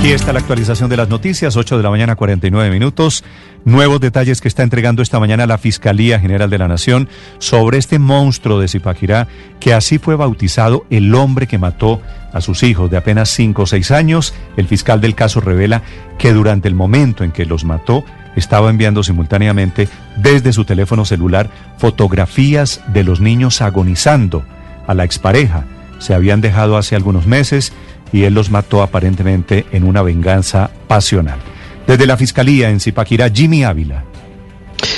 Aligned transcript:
Aquí 0.00 0.12
está 0.12 0.32
la 0.32 0.38
actualización 0.38 0.88
de 0.88 0.96
las 0.96 1.10
noticias, 1.10 1.58
8 1.58 1.76
de 1.76 1.82
la 1.82 1.90
mañana, 1.90 2.16
49 2.16 2.70
minutos. 2.70 3.22
Nuevos 3.66 4.00
detalles 4.00 4.40
que 4.40 4.48
está 4.48 4.62
entregando 4.62 5.02
esta 5.02 5.20
mañana 5.20 5.46
la 5.46 5.58
Fiscalía 5.58 6.18
General 6.18 6.48
de 6.48 6.56
la 6.56 6.68
Nación 6.68 7.10
sobre 7.38 7.76
este 7.76 7.98
monstruo 7.98 8.58
de 8.58 8.66
Zipaquirá, 8.66 9.28
que 9.60 9.74
así 9.74 9.98
fue 9.98 10.16
bautizado 10.16 10.86
el 10.88 11.14
hombre 11.14 11.46
que 11.46 11.58
mató 11.58 12.00
a 12.32 12.40
sus 12.40 12.62
hijos 12.62 12.90
de 12.90 12.96
apenas 12.96 13.28
5 13.28 13.60
o 13.60 13.66
6 13.66 13.90
años. 13.90 14.32
El 14.56 14.68
fiscal 14.68 15.02
del 15.02 15.14
caso 15.14 15.42
revela 15.42 15.82
que 16.16 16.32
durante 16.32 16.66
el 16.66 16.74
momento 16.74 17.22
en 17.22 17.30
que 17.30 17.44
los 17.44 17.66
mató, 17.66 18.02
estaba 18.36 18.70
enviando 18.70 19.02
simultáneamente 19.02 19.86
desde 20.16 20.54
su 20.54 20.64
teléfono 20.64 21.04
celular 21.04 21.50
fotografías 21.76 22.80
de 22.86 23.04
los 23.04 23.20
niños 23.20 23.60
agonizando 23.60 24.46
a 24.86 24.94
la 24.94 25.04
expareja. 25.04 25.66
Se 25.98 26.14
habían 26.14 26.40
dejado 26.40 26.78
hace 26.78 26.96
algunos 26.96 27.26
meses 27.26 27.74
y 28.12 28.24
él 28.24 28.34
los 28.34 28.50
mató 28.50 28.82
aparentemente 28.82 29.66
en 29.72 29.84
una 29.84 30.02
venganza 30.02 30.70
pasional. 30.88 31.38
Desde 31.86 32.06
la 32.06 32.16
Fiscalía 32.16 32.70
en 32.70 32.80
Zipaquirá, 32.80 33.30
Jimmy 33.30 33.64
Ávila. 33.64 34.04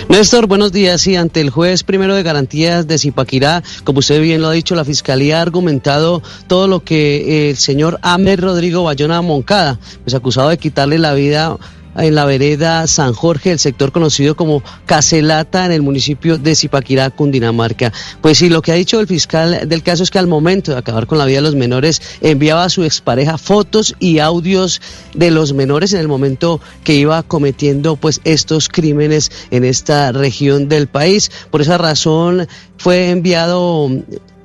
Néstor, 0.08 0.46
buenos 0.46 0.72
días. 0.72 1.06
Y 1.06 1.16
ante 1.16 1.40
el 1.40 1.50
juez 1.50 1.84
primero 1.84 2.14
de 2.14 2.22
garantías 2.22 2.86
de 2.86 2.98
Zipaquirá, 2.98 3.62
como 3.84 4.00
usted 4.00 4.20
bien 4.20 4.42
lo 4.42 4.48
ha 4.48 4.52
dicho, 4.52 4.74
la 4.74 4.84
Fiscalía 4.84 5.38
ha 5.38 5.42
argumentado 5.42 6.22
todo 6.46 6.68
lo 6.68 6.80
que 6.80 7.50
el 7.50 7.56
señor 7.56 7.98
Amer 8.02 8.40
Rodrigo 8.40 8.84
Bayona 8.84 9.22
Moncada, 9.22 9.78
pues 10.05 10.14
acusado 10.14 10.48
de 10.50 10.58
quitarle 10.58 10.98
la 10.98 11.14
vida 11.14 11.56
en 11.96 12.14
la 12.14 12.24
vereda 12.24 12.86
San 12.86 13.12
Jorge, 13.12 13.52
el 13.52 13.58
sector 13.58 13.92
conocido 13.92 14.36
como 14.36 14.62
Caselata, 14.86 15.66
en 15.66 15.72
el 15.72 15.82
municipio 15.82 16.38
de 16.38 16.54
Zipaquirá, 16.54 17.10
Cundinamarca. 17.10 17.92
Pues 18.20 18.38
sí, 18.38 18.48
lo 18.48 18.62
que 18.62 18.72
ha 18.72 18.76
dicho 18.76 19.00
el 19.00 19.06
fiscal 19.06 19.68
del 19.68 19.82
caso 19.82 20.02
es 20.02 20.10
que 20.10 20.18
al 20.18 20.26
momento 20.26 20.72
de 20.72 20.78
acabar 20.78 21.06
con 21.06 21.18
la 21.18 21.24
vida 21.24 21.38
de 21.38 21.42
los 21.42 21.54
menores, 21.54 22.00
enviaba 22.20 22.64
a 22.64 22.68
su 22.68 22.84
expareja 22.84 23.38
fotos 23.38 23.94
y 23.98 24.18
audios 24.18 24.80
de 25.14 25.30
los 25.30 25.52
menores 25.52 25.92
en 25.92 26.00
el 26.00 26.08
momento 26.08 26.60
que 26.84 26.94
iba 26.94 27.22
cometiendo 27.22 27.96
pues 27.96 28.20
estos 28.24 28.68
crímenes 28.68 29.30
en 29.50 29.64
esta 29.64 30.12
región 30.12 30.68
del 30.68 30.86
país. 30.86 31.30
Por 31.50 31.60
esa 31.60 31.78
razón 31.78 32.46
fue 32.77 33.10
enviado 33.10 33.90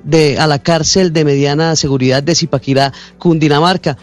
de, 0.04 0.38
a 0.38 0.46
la 0.46 0.58
cárcel 0.60 1.12
de 1.12 1.24
mediana 1.24 1.76
seguridad 1.76 2.22
de 2.22 2.34
Zipaquirá, 2.34 2.92
Cundinamarca. 3.18 3.96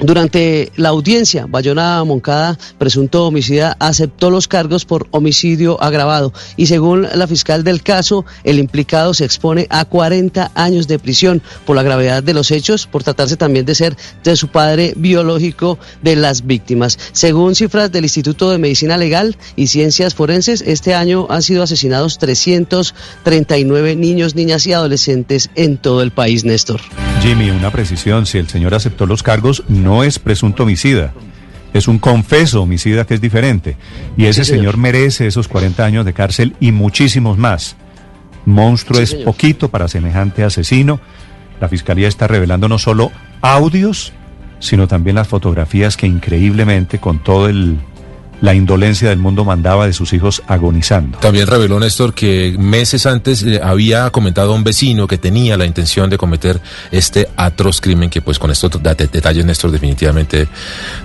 Durante 0.00 0.70
la 0.76 0.90
audiencia, 0.90 1.46
Bayona 1.48 2.04
Moncada, 2.04 2.56
presunto 2.78 3.26
homicida, 3.26 3.76
aceptó 3.80 4.30
los 4.30 4.46
cargos 4.46 4.84
por 4.84 5.08
homicidio 5.10 5.82
agravado 5.82 6.32
y 6.56 6.66
según 6.66 7.08
la 7.12 7.26
fiscal 7.26 7.64
del 7.64 7.82
caso, 7.82 8.24
el 8.44 8.60
implicado 8.60 9.12
se 9.12 9.24
expone 9.24 9.66
a 9.70 9.84
40 9.84 10.52
años 10.54 10.86
de 10.86 11.00
prisión 11.00 11.42
por 11.66 11.74
la 11.74 11.82
gravedad 11.82 12.22
de 12.22 12.32
los 12.32 12.52
hechos, 12.52 12.86
por 12.86 13.02
tratarse 13.02 13.36
también 13.36 13.66
de 13.66 13.74
ser 13.74 13.96
de 14.22 14.36
su 14.36 14.48
padre 14.48 14.94
biológico 14.96 15.78
de 16.00 16.14
las 16.14 16.46
víctimas. 16.46 16.96
Según 17.10 17.56
cifras 17.56 17.90
del 17.90 18.04
Instituto 18.04 18.50
de 18.50 18.58
Medicina 18.58 18.96
Legal 18.96 19.36
y 19.56 19.66
Ciencias 19.66 20.14
Forenses, 20.14 20.62
este 20.64 20.94
año 20.94 21.26
han 21.28 21.42
sido 21.42 21.64
asesinados 21.64 22.18
339 22.18 23.96
niños, 23.96 24.36
niñas 24.36 24.64
y 24.68 24.72
adolescentes 24.72 25.50
en 25.56 25.76
todo 25.76 26.02
el 26.02 26.12
país, 26.12 26.44
Néstor. 26.44 26.80
Jimmy, 27.20 27.50
una 27.50 27.70
precisión, 27.70 28.26
si 28.26 28.38
el 28.38 28.48
señor 28.48 28.74
aceptó 28.74 29.04
los 29.06 29.22
cargos, 29.22 29.64
no 29.68 30.04
es 30.04 30.18
presunto 30.18 30.62
homicida. 30.62 31.12
Es 31.74 31.88
un 31.88 31.98
confeso 31.98 32.62
homicida 32.62 33.04
que 33.06 33.14
es 33.14 33.20
diferente. 33.20 33.76
Y 34.16 34.26
ese 34.26 34.44
Sí, 34.44 34.50
señor. 34.52 34.60
señor 34.74 34.76
merece 34.78 35.26
esos 35.26 35.48
40 35.48 35.84
años 35.84 36.04
de 36.04 36.12
cárcel 36.14 36.54
y 36.60 36.72
muchísimos 36.72 37.36
más. 37.36 37.76
Monstruo 38.46 38.98
Sí, 38.98 39.02
es 39.02 39.10
señor. 39.10 39.24
poquito 39.26 39.68
para 39.68 39.88
semejante 39.88 40.44
asesino. 40.44 41.00
La 41.60 41.68
fiscalía 41.68 42.08
está 42.08 42.26
revelando 42.28 42.68
no 42.68 42.78
solo 42.78 43.10
audios, 43.42 44.12
sino 44.60 44.86
también 44.88 45.16
las 45.16 45.28
fotografías 45.28 45.96
que 45.96 46.06
increíblemente, 46.06 46.98
con 46.98 47.18
todo 47.22 47.48
el 47.48 47.78
la 48.40 48.54
indolencia 48.54 49.08
del 49.08 49.18
mundo, 49.18 49.44
mandaba 49.44 49.86
de 49.86 49.92
sus 49.92 50.12
hijos 50.12 50.42
agonizando. 50.46 51.18
También 51.18 51.46
reveló 51.46 51.78
Néstor 51.80 52.14
que 52.14 52.56
meses 52.58 53.06
antes 53.06 53.42
eh, 53.42 53.60
había 53.62 54.10
comentado 54.10 54.52
a 54.52 54.54
un 54.54 54.64
vecino 54.64 55.06
que 55.06 55.18
tenía 55.18 55.56
la 55.56 55.64
intención 55.64 56.10
de 56.10 56.18
cometer 56.18 56.60
este 56.90 57.28
atroz 57.36 57.80
crimen 57.80 58.10
que 58.10 58.22
pues 58.22 58.38
con 58.38 58.50
estos 58.50 58.70
detalles 58.82 59.44
Néstor 59.44 59.70
definitivamente 59.70 60.48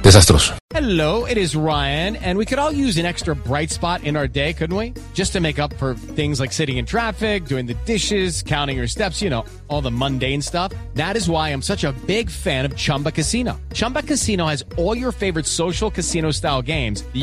desastroso. 0.03 0.55
Hello, 0.73 1.25
it 1.25 1.37
is 1.37 1.55
Ryan, 1.55 2.15
and 2.15 2.35
we 2.35 2.45
could 2.45 2.57
all 2.57 2.71
use 2.71 2.97
an 2.97 3.05
extra 3.05 3.35
bright 3.35 3.69
spot 3.69 4.03
in 4.03 4.15
our 4.15 4.27
day, 4.27 4.53
couldn't 4.53 4.75
we? 4.75 4.93
Just 5.13 5.31
to 5.33 5.39
make 5.39 5.59
up 5.59 5.71
for 5.75 5.93
things 5.93 6.39
like 6.39 6.51
sitting 6.51 6.77
in 6.77 6.85
traffic, 6.85 7.45
doing 7.45 7.67
the 7.67 7.75
dishes, 7.85 8.41
counting 8.41 8.77
your 8.77 8.87
steps, 8.87 9.21
you 9.21 9.29
know, 9.29 9.45
all 9.67 9.81
the 9.81 9.91
mundane 9.91 10.41
stuff. 10.41 10.73
That 10.95 11.15
is 11.15 11.29
why 11.29 11.49
I'm 11.49 11.61
such 11.61 11.83
a 11.83 11.91
big 12.07 12.27
fan 12.27 12.65
of 12.65 12.75
Chumba 12.75 13.11
Casino. 13.11 13.61
Chumba 13.73 14.01
Casino 14.01 14.47
has 14.47 14.65
all 14.75 14.97
your 14.97 15.11
favorite 15.11 15.45
social 15.45 15.91
casino 15.91 16.31
style 16.31 16.63
games 16.63 17.03
that 17.03 17.22